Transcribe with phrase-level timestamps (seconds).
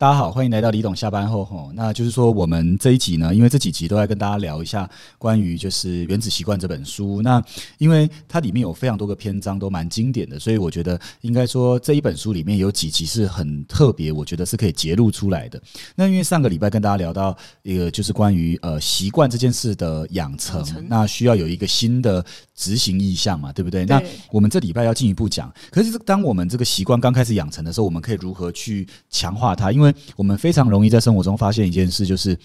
[0.00, 1.72] 大家好，欢迎来到李董下班后吼。
[1.74, 7.20] 那就是说，我们这一集呢，因为这几集都在跟大家聊一下关于就是《原子习惯》这本书。
[7.20, 7.42] 那
[7.78, 15.60] 因为它里面有非常多个篇章都蛮经典的，所以我觉得应该说这一本书里面有几集是很特别，我觉得是可以揭露出来的。
[15.96, 22.24] 那因为上个礼拜跟大家聊到一个就是关于呃习惯这件事的养成，那需要有一个新的
[22.54, 23.84] 执行意向嘛，对不对？
[23.84, 29.72] 那我们这礼拜要进一步讲，可是当我们这个习惯刚开始养成的时候，我们可以如何去强化它？
[29.72, 32.38] 因为我们非常容易在生活中发现一件事，就是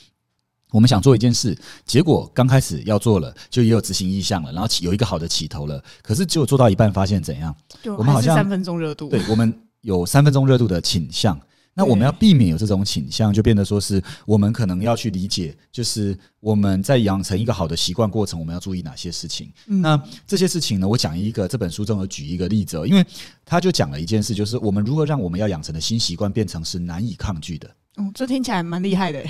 [0.72, 7.56] 我们想做一件事，结果刚开始要做了，就也有执行意向了，然后有一个好的起头了，可是只有做到一半，发现怎样？
[7.98, 11.40] 我们好像三分钟热度，对我们有三分钟热度的倾向。
[11.76, 19.52] 那我们要避免有这种倾向，就变得说是我们可能要去理解，就是我们在养成一个好的习惯过程，我们要注意哪些事情。
[19.66, 20.88] 那这些事情呢？
[20.88, 23.04] 我讲一个这本书中有举一个例子，因为
[23.44, 27.68] 他就讲了一件事，就是我们如何让我们要养成的新习惯变成是难以抗拒的。
[27.96, 29.24] 哦，这听起来蛮厉害的。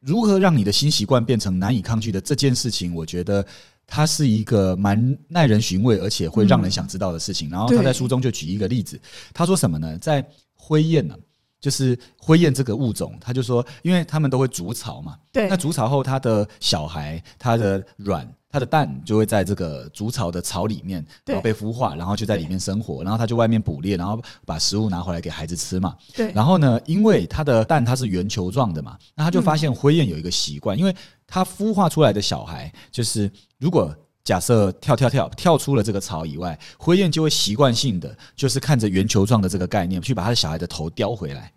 [0.00, 3.44] 如何让你的新习惯变成难以抗拒的这件事情，我觉得
[3.86, 7.48] 它是一个蛮耐人寻味，而且会让人想知道的事情。
[7.50, 9.00] 然后他在书中就举一个例子，
[9.32, 9.98] 他说什么呢？
[9.98, 11.16] 在灰雁呢？
[11.60, 26.30] 就是灰雁这个物种，他就说，因为他们都会筑巢嘛，对，那筑巢后，它的小孩、它的卵、它的蛋就会在这个筑巢的巢里面，然后被孵化，然后就在里面生活，然后它就外面捕猎，然后把食物拿回来给孩子吃嘛，对。
[26.32, 30.94] 然后呢，因为它的蛋它是圆球状的嘛，那他就发现灰雁有一个习惯，因为
[31.26, 33.94] 它孵化出来的小孩，就是如果
[34.28, 41.50] 假设跳跳跳跳出了这个巢以外，灰雁就会习惯性的就是看着圆球状的这个概念，去把他的小孩的头叼回来。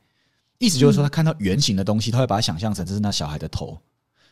[0.58, 3.78] 意思就是说，他看到圆形的东西，他会把它想象成这是那小孩的头。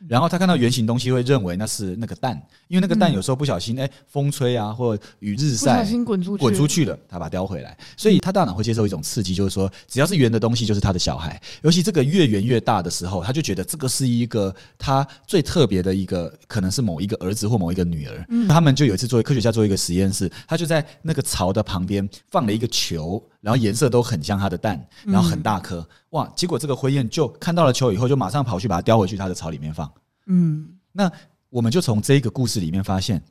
[0.07, 7.77] 然后他看到圆形东西，会认为那是那个蛋，因为那个蛋有时候不小心，哎，风吹啊，或雨日晒，滚出滚出去了，他把它叼回来。
[7.97, 11.41] 所以他大脑会接受一种刺激，就是说，只要是圆的东西，就是他的小孩。
[11.61, 18.25] 尤其这个越圆越大的时候，他就觉得这个是一个他最特别的一个，可能是某一个儿子或某一个女儿。
[18.47, 25.87] 他们就有一次作为科学家做一个实验室，他就在那个槽的旁边放了一个球，然后颜色都很像它的蛋，然后很大颗。
[26.09, 26.31] 哇！
[26.35, 29.89] 结果这个灰雁就看到了球以后，就马上跑去把它叼回去它的巢里面放。
[30.27, 31.11] 嗯，那
[31.49, 33.23] 我们就从这个故事里面发现，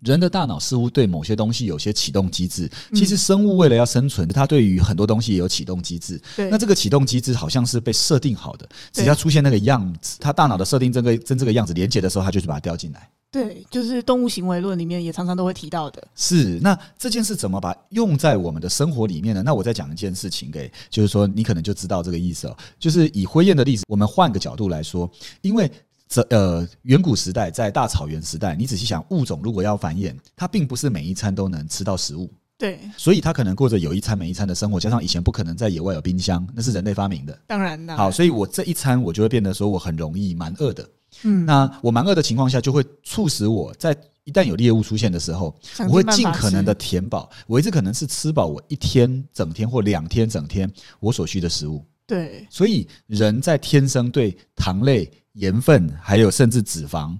[0.00, 2.70] 人的大脑似乎对某些东西有些启动机制。
[2.92, 6.20] 其实生物为了要生存，它对于很多东西也有启动机制。
[6.36, 13.08] 那这个启动机制好像是被设定好的，只要出现那个样子，它大脑的设定这个跟这个样子连接的时候，它就是把它叼进来。
[13.30, 16.02] 对，就是动物行为论里面也常常都会提到的。
[16.14, 19.42] 是，那这件事怎么把用在我们的生活里面呢？
[19.44, 22.56] 那我再讲一件事情给，就是说你可能就知道这个意思哦。
[22.78, 25.10] 就是以灰雁的例子，我们换个角度来说，
[25.42, 25.70] 因为
[26.08, 32.32] 这呃远古时代在大草原时代，你仔细想，物种如果要繁衍，它并不是每一餐都能吃到食物。
[32.56, 37.38] 对，所以它可能过着有一餐没一餐的生活，加上以前不可能在野外有冰箱，那是人类发明的。
[37.46, 37.94] 当然的。
[37.94, 40.88] 好，所以我这一餐我就会变得说我很容易蛮饿的。
[41.22, 45.54] 嗯，那我蛮饿的情况下，就会促使我在一旦有猎物出现的时候，
[45.88, 51.84] 我会尽可能的填饱，我一直可能是吃饱我一天整天或两天整天我所需的食物。
[52.06, 57.16] 对，所以人在天生对糖类、盐分，还有甚至脂肪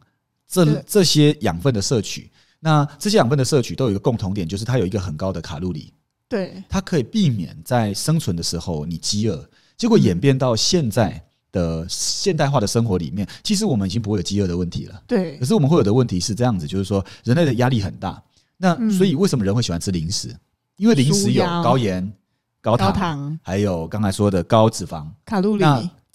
[0.49, 2.31] 这这些养分的摄取，
[2.61, 5.93] 那这些养分的摄取都有一个共同点，就是它有一个很高的卡路里。
[6.29, 9.49] 对，它可以避免在生存的时候你饥饿。
[9.77, 11.26] 结果演变到现在。
[11.57, 15.03] 的现代化的生活里面，其实我们已经不会有饥饿的问题了。
[15.07, 18.23] 对，可是我们会有的问题是这样子，就是说人类的压力很大。
[18.59, 20.37] 那所以为什么人会喜欢吃零食？
[20.77, 22.13] 因为零食有高盐、
[22.61, 25.65] 高糖，还有刚才说的高脂肪、卡路里。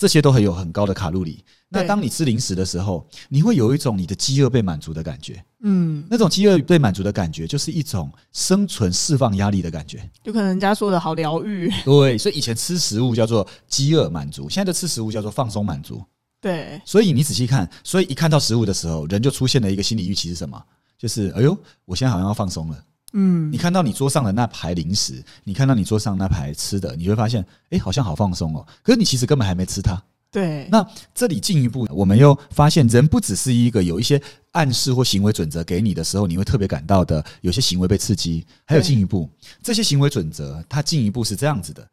[0.01, 1.45] 这些都很有很高的卡路里。
[1.69, 5.45] 那当你吃零食的时候，你会有一种你的饥饿被满足的感觉。
[5.59, 10.09] 嗯，那种饥饿被满足的感觉，就是一种生存释放压力的感觉。
[10.23, 11.71] 就可能人家说的好疗愈。
[11.85, 16.03] 对，所以以前吃食物叫做饥饿满足，现在的吃食物叫做放松满足。
[16.41, 20.59] 对，所以你仔细看，所以一看到食物的时候，人就出现了一个心理预期是什么？
[20.97, 22.83] 就是哎呦，我现在好像要放松了。
[23.13, 28.65] 嗯，你看到你桌上的那排零食，你看到你桌上那排吃的，你会发现，哎，好像好放松哦。
[28.81, 30.01] 可是你其实根本还没吃它。
[30.31, 30.67] 对。
[30.71, 34.21] 那这里进一步，我们又发现，人不只是一个有一些
[34.53, 39.29] 暗示或行为准则给你的时候，你会特别感到的有些行为被刺激，还有进一步，
[39.61, 41.85] 这些行为准则它进一步是这样子的：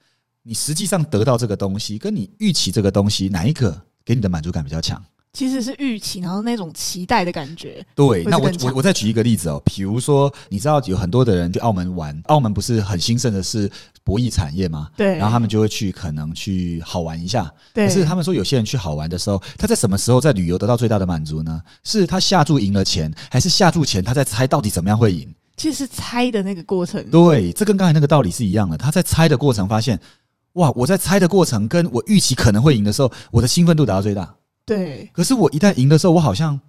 [0.44, 5.04] 你实际上得到这个东西，跟你预期这个东西，哪一个给你的满足感比较强？
[5.38, 7.86] 其实是预期，然后那种期待的感觉。
[7.94, 13.70] 对，那我我我再举一个例子哦，比如说，你知道有很多的人去澳门玩，澳门不是很兴盛的是
[14.02, 14.88] 博弈产业吗？
[14.96, 17.48] 对，然后他们就会去可能去好玩一下。
[17.72, 21.62] 对，可是他们说有些人去好玩的时候，他在什么时候在旅游得到最大的满足呢？
[21.84, 25.32] 是他下注赢了钱，还是下注前他在猜到底怎么样会赢？
[25.56, 27.08] 其实是猜的那个过程。
[27.12, 28.76] 对，这跟刚才那个道理是一样的。
[28.76, 30.00] 他在猜的过程发现。
[30.54, 34.34] 哇，我在猜的过程跟我预期可能会赢的时候，我的兴奋度达到最大。
[34.68, 36.60] 对，可是我一旦赢的时候，我好像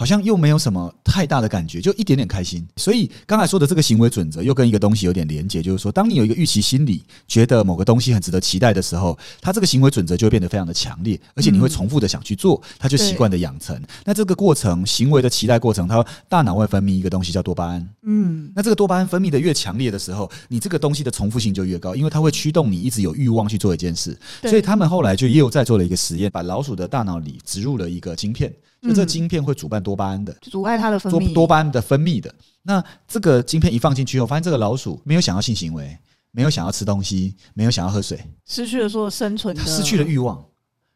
[0.00, 2.66] 好像又没有什么太大的感觉，就一点点开心。
[2.78, 13.78] 所以刚才说的这个行为准则，又跟一个东西有点连结，就是说，当你有一个预期心理，觉得某个东西很值得期待的时候，它这个行为准则就会变得非常的强烈，而且你会重复的想去做，它就习惯的养成。
[14.06, 17.86] 那这个过程，行为的期待过程，它大脑会分泌一个东西叫多巴胺。
[18.04, 24.18] 嗯，那这个多巴胺分泌的越强烈的时候，你这个东西的重复性就越高，因为它会驱动你一直有欲望去做一件事。
[24.44, 28.50] 所以他们后来就又在做了一个实验，把老鼠的大脑里植入了一个晶片，
[28.80, 30.32] 就这嗯晶片会主办多巴胺的。
[30.40, 31.32] 就阻碍它的分多泌。
[31.32, 32.34] 多巴胺的分泌的。
[32.62, 35.96] 那这个晶片一放进去后，发现这个老鼠没有想要性行为，
[36.30, 40.44] 没有想要吃东西，没有想要喝水，失去了所有生存失去了欲望。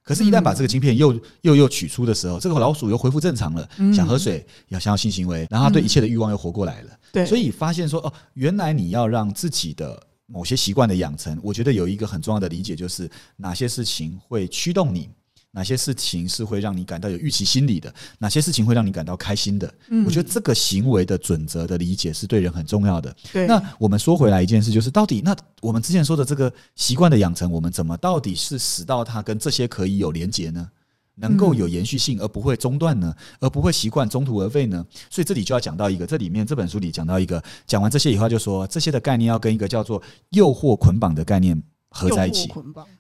[0.03, 6.91] 可是，一旦把这个晶片又又又取出的时候，这个老鼠又恢复正常了，嗯想喝水，要想要性行为，然后它对一切的欲望又活过来了。
[7.11, 15.09] 对，所以发现说，哦，原来你要让自己的某些习惯的养成，我觉得有一个很重要的理解，就是哪些事情会驱动你，
[15.55, 19.73] 哪些事情是会让你感到有预期心理的，哪些事情会让你感到开心的。
[19.89, 23.15] 嗯我觉得这个行为的准则的理解是对人很重要的。
[23.33, 30.69] 对，那我们说回来一件事，就是到底那我们之前说的这个习惯的养成，我们怎么到底是使到它跟这些可以有连结呢？
[31.17, 33.15] 能够有延续性，而不会中断呢？
[33.39, 34.85] 而不会习惯中途而废呢？
[35.09, 42.49] 所以这里就要讲到一个，这里面这本书里讲到一个，讲完这些以后就说这些的概念要跟一个叫做诱惑捆绑的概念合在一起。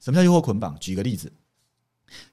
[0.00, 0.78] 什么叫诱惑捆绑？
[0.78, 1.32] 举个例子，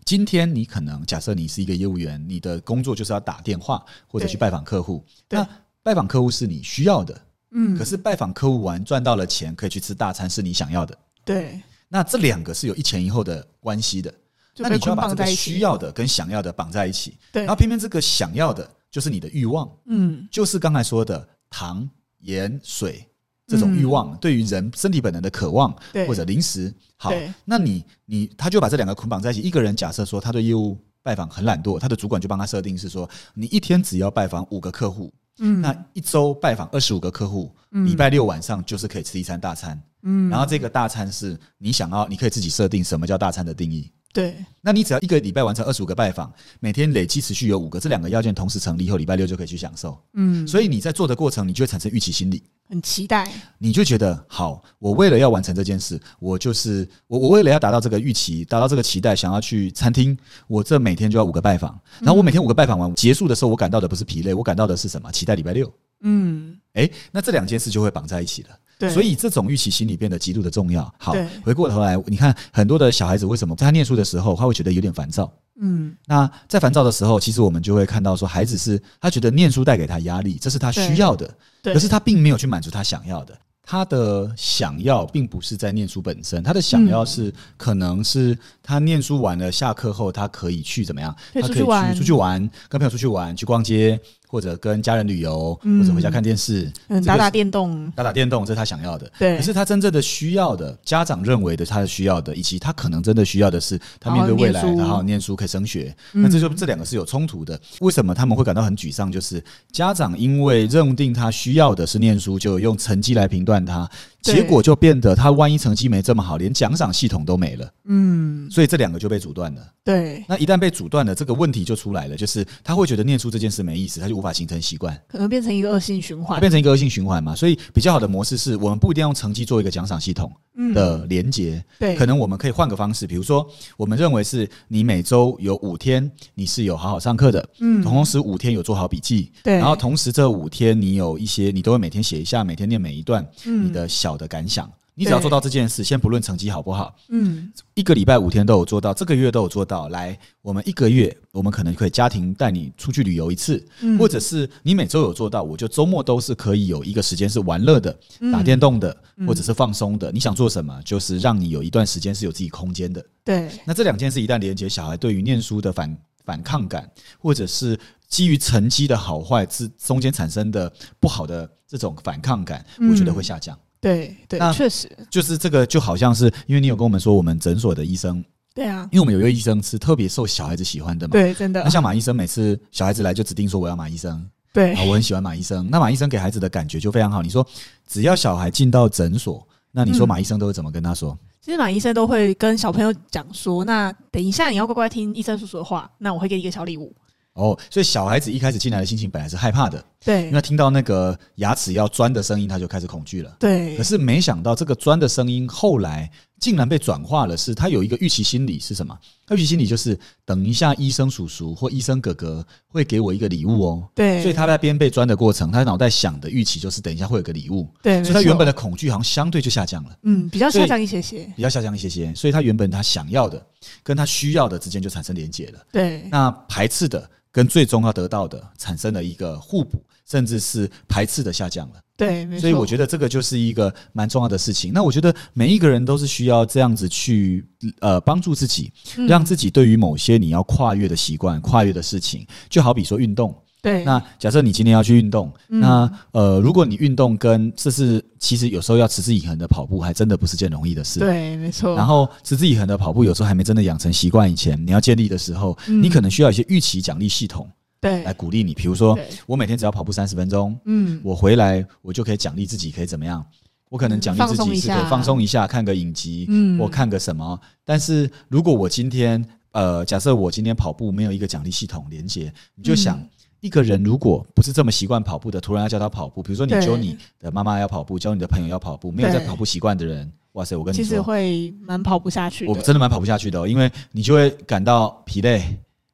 [0.06, 5.04] 今天你可能假设你是一个业务员，你的工作就是要打电话或者去拜访客户。
[5.30, 5.48] 那
[5.84, 7.22] 拜访客户是你需要的，
[7.52, 10.98] 嗯，可是拜访客户完赚到了钱，可以去吃大餐是你想要的。
[11.26, 14.14] 对，那这两个是有一前一后的关系的，
[14.58, 15.26] 那你就要把这个。
[15.26, 17.44] 需要的跟想要的绑在一起，对。
[17.44, 21.90] 然后偏偏这个想要的就是你的欲望，嗯，就是刚才说的糖、
[22.20, 23.08] 盐、水
[23.52, 25.76] 这种欲望，对于人身体本能的渴望，
[26.08, 26.74] 或者零食。
[26.96, 27.12] 好，
[27.44, 29.42] 那你你他就把这两个捆绑在一起。
[29.42, 39.78] 一个人假设说他对业务拜访很懒惰，他的主管就帮他设定是说，你一天只要拜访五个客户，嗯，那一周拜访二十五个客户，嗯礼拜六晚上就是可以吃一餐大餐。
[40.04, 43.92] 嗯，然后这个大餐是你想要，你可以自己设定什么叫大餐的定义。
[44.14, 49.98] 对，那你只要一个礼拜完成二十五个拜访，每天累计持续有五个，这两个要件同时成立以后，礼拜六就可以去享受。
[50.14, 60.18] 嗯，所以你在做的过程，你就会产生预期心理，很期待，你就觉得好，我为了要完成这件事，我就是我我为了要达到这个预期，达到这个期待，想要去餐厅，
[60.48, 65.10] 我这每天就要五个拜访，然后我每天五个拜访完结束的时候，我感到的不是疲累，我感到的是什么？
[65.12, 65.72] 期待礼拜六。
[66.04, 68.50] 嗯，诶，那这两件事就会绑在一起了。
[68.82, 70.92] 对，所以这种预期心理变得极度的重要。
[70.98, 71.14] 好，
[71.44, 75.32] 回过头来，你看很多的小孩子为什么在他念书的时候，他会觉得有点烦躁？
[75.60, 81.32] 嗯，那在烦躁的时候，其实我们就会看到说，孩子是他觉得念书带给他压力，这是他需要的，
[81.62, 83.38] 可是他并没有去满足他想要的。
[83.64, 91.16] 他的想要并不是在念书本身，他的想要是可能是他念书完了，下课后他可以去怎么样？
[91.34, 93.98] 他可以去出去玩，跟朋友出去玩，去逛街，
[94.32, 99.12] 或者跟家人旅游，嗯或者回家看电视，嗯，打打电动，打打电动，这是他想要的。
[99.20, 105.94] 对，可是他真正的需要的，家长认为的他的需要的，以及他可能真的需要的是，他面对未来，然后念书可以升学。
[106.14, 107.60] 嗯那这就这两个是有冲突的。
[107.82, 109.12] 为什么他们会感到很沮丧？
[109.12, 109.44] 就是
[109.74, 113.90] 家长因为认定他需要的是念书，就用成绩来评断他，
[114.22, 117.70] 结果就变得他万一成绩没这么好，连奖赏系统都没了。
[117.86, 119.62] 嗯，所以这两个就被阻断了。
[119.84, 124.96] 对，那一旦被阻断了，这个问题就出来了，就是他会觉得念书这件事没意思，他就无法形成习惯。
[125.08, 133.44] 可能变成一个恶性循环，变成一个恶性循环嘛，所以比较好的模式是我们不一定要用成绩做一个奖赏系统嗯，的连接，对，可能我们可以换个方式，比如说
[133.78, 143.66] 我们认为是你每周有五天你是有好好上课的，嗯，同时五天有做好笔记，对，然后同时这五天你有一些你都会每天写一下，每天念每一段嗯。
[143.66, 144.70] 你的小的感想。
[145.02, 149.90] 你只要做到这件事，先不论成绩好不好，嗯一个礼拜五天都有做到，这个月都有做到。
[149.90, 160.12] 来，我们一个月，我们可能可以家庭带你出去旅游一次，嗯，或者是你每周有做到，我就周末都是可以有一个时间是玩乐的、嗯打电动的，嗯或者是放松的。
[160.12, 163.04] 你想做什么，就是让你有一段时间是有自己空间的。
[163.24, 167.76] 对，那这两件事一旦连接，小孩对于念书的反反抗感，或者是
[168.08, 173.58] 基于成绩的好坏之中间产生的不好的这种反抗感，我觉得会下降。
[173.82, 178.24] 对对那，确实，就是这个，就好像是因为你有跟我们说，我们诊所的医生，
[178.54, 181.14] 对啊，因为我们有一个医生是特别受小孩子喜欢的嘛。
[181.14, 184.24] 对，真的那，像马医生，每次小孩子来就指定说我要马医生，
[184.54, 185.68] 对啊，我很喜欢马医生。
[185.72, 187.24] 那马医生给孩子的感觉就非常好。
[187.24, 187.46] 你说
[187.88, 191.18] 只要小孩进到诊所，那你说嗯马医生都会怎么跟他说？
[191.42, 196.94] 其实马医生都会跟小朋友讲说，那等一下你要乖乖听医生叔叔的话，那我会给你一个小礼物。
[197.34, 200.28] 哦，所以小孩子一开始进来的心情本来是害怕的，对。
[200.28, 203.36] 因为听到那个牙齿要钻的声音，他就开始恐惧了。
[203.40, 203.78] 对。
[203.78, 206.12] 可是没想到这个钻的声音后来
[206.42, 208.98] 竟然被转化了，是他有一个预期心理是什么？
[209.30, 213.90] 预期心理就是等一下医生叔叔或医生哥哥会给我一个礼物哦。
[213.96, 223.46] 对，所以他在边被钻的过程，他脑袋想的预期就是等一下会有个礼物，对，所以他原本的恐惧好像相对就下降了，嗯比较下降一些些，比较下降一些些，所以他原本他想要的
[223.84, 225.60] 跟他需要的之间就产生连结了。
[225.72, 229.80] 对那排斥的跟最终要得到的产生了一个互补，
[230.10, 231.76] 甚至是排斥的下降了。
[232.02, 234.72] 对，所以我觉得这个就是一个蛮重要的事情。
[234.74, 237.46] 那我觉得每一个人都是需要这样子去
[237.80, 243.36] 呃帮助自己，嗯让自己对于某些你要跨越的习惯、跨越的事情，就好比说运动。
[243.62, 251.00] 对那假设你今天要去运动，嗯那呃，如果你运动跟这是其实有时候要持之以恒的跑步，还真的不是件容易的事。
[251.00, 251.76] 对，没错。
[251.76, 257.48] 然后持之以恒的跑步，有时候还没真的养成习惯以前，你要建立的时候，嗯你可能需要一些预期奖励系统
[257.82, 258.54] 对来鼓励你。
[258.54, 263.26] 比如说，我每天只要跑步三十分钟，嗯我回来我就可以奖励自己，可以怎么样？
[263.68, 267.38] 我可能奖励自己是可以放松一下，看个影集，嗯或看个什么。
[267.66, 272.98] 但是如果我今天呃，假设我今天跑步没有一个奖励系统连接，你就想。
[272.98, 273.10] 嗯
[273.42, 280.56] 一个人如果不是这么习惯跑步的，突然要教他跑步，比如说你教你的妈妈要跑步，教你的朋友要跑步，没有在跑步习惯的人，哇塞！
[280.56, 285.46] 我跟你说其实，会蛮跑不下去的，我真的蛮跑不下去的、哦，因为你就会感到疲累，就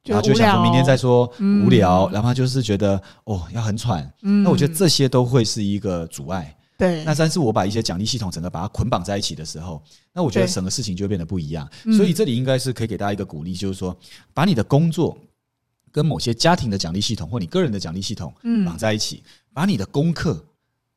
[0.07, 1.65] 然后就想说明天再说，嗯。
[1.65, 4.43] 无聊，然后就是觉得哦要很喘，嗯。
[4.43, 6.53] 那我觉得这些都会是一个阻碍。
[6.77, 9.81] 对，那但是我把一些奖励系统整个把它捆绑在一起的时候，
[10.13, 11.67] 那我觉得整个事情就会变得不一样。
[11.85, 11.93] 嗯。
[11.93, 13.97] 所以这里应该是可以给大家一个鼓励，就是说
[14.33, 15.17] 把你的工作
[15.91, 18.63] 跟某些家庭的奖励系统或你个人的奖励系统嗯。
[18.63, 19.23] 绑在一起，
[19.53, 20.45] 把你的功课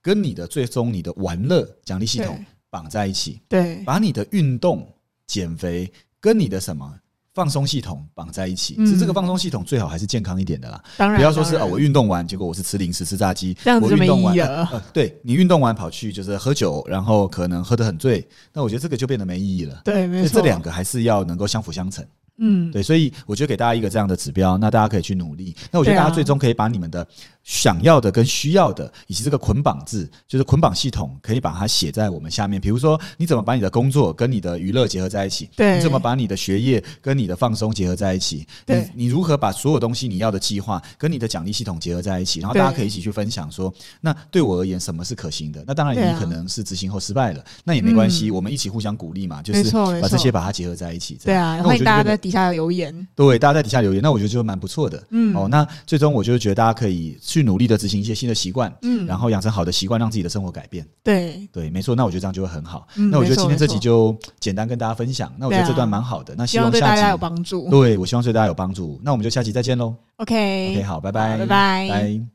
[0.02, 3.82] 跟你的最终你的玩乐奖励系统绑在一起，对。
[3.84, 4.86] 把你的运动、
[5.26, 5.90] 减肥
[6.20, 6.94] 跟你的什么
[7.34, 8.74] 放松系统绑在一起。
[8.78, 19.80] 嗯是这个放松系统最好还是健康一点的啦，当然不要说是当然哦，我运动完结果我是吃零食、吃炸鸡，这样子就没我运动完意义了呃，对你运动完跑去就是喝酒，然后可能喝得很醉，那我觉得这个就变得没意义了。
[19.84, 22.04] 对，所没错，这两个还是要能够相辅相成。
[22.40, 25.54] 嗯，对，所以我觉得给大家一个这样的指标，那大家可以去努力。
[25.70, 27.06] 那我觉得大家最终可以把你们的
[27.44, 32.60] 想要的跟需要的，以及这个捆绑制，就是捆绑系统，可以把它写在我们下面。
[32.60, 35.50] 比如说，你怎么把你的工作跟你的娱乐结合在一起？
[35.54, 38.46] 对你怎么把你的学业跟你的放松结合在一起？
[38.64, 42.40] 对你你如何把所有东西你要的计划跟你的奖励系统结合在一起？
[42.40, 45.62] 然后大家可以一起去分享说，那对我而言什么是可行的？
[45.66, 49.70] 那当然你可能是执行后失败了，那也没关系，我们一起互相鼓励嘛，就是
[50.00, 51.18] 把这些把它结合在一起。
[51.22, 55.02] 对啊，样那我欢迎大家觉得底下留言，对，大家在底下留言，那我觉得就蛮不错的。
[55.10, 60.86] 嗯哦，那最终我就是觉得大家可以去努力的执行一些新的习惯，嗯然后养成好的习惯，让自己的生活改变。
[61.02, 62.86] 对，对，没错，那我觉得这样就会很好。
[62.96, 65.32] 嗯那我觉得今天这集就简单跟大家分享。
[65.36, 66.34] 那我觉得这段蛮好的。
[66.36, 67.68] 那希希望对下集大家有帮助。
[67.68, 69.00] 对我希望对大家有帮助。
[69.02, 69.94] 那我们就下期再见喽。
[70.16, 72.30] OK，OK，好，拜拜，拜拜拜。